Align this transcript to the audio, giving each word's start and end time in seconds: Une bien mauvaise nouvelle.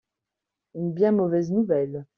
Une 0.73 0.91
bien 0.93 1.11
mauvaise 1.11 1.51
nouvelle. 1.51 2.07